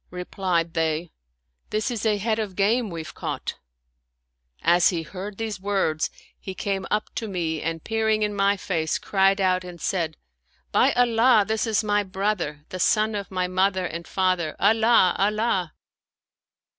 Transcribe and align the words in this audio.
"Replied 0.09 0.73
they," 0.73 1.11
This 1.69 1.91
is 1.91 2.07
a 2.07 2.17
head 2.17 2.39
of 2.39 2.55
game 2.55 2.89
we've 2.89 3.13
caught." 3.13 3.59
As 4.63 4.89
he 4.89 5.03
heard 5.03 5.37
these 5.37 5.59
words, 5.59 6.09
he 6.39 6.55
came 6.55 6.87
up 6.89 7.13
to 7.13 7.27
me 7.27 7.61
and 7.61 7.83
peering 7.83 8.23
in 8.23 8.33
my 8.35 8.57
face, 8.57 8.97
cried 8.97 9.39
out 9.39 9.63
and 9.63 9.79
said," 9.79 10.17
By 10.71 10.91
Allah, 10.93 11.45
this 11.47 11.67
is 11.67 11.83
my 11.83 12.01
brother, 12.01 12.65
the 12.69 12.79
son 12.79 13.13
of 13.13 13.29
my 13.29 13.47
mother 13.47 13.85
and 13.85 14.07
father! 14.07 14.55
Allah! 14.57 15.15
Allah 15.19 15.75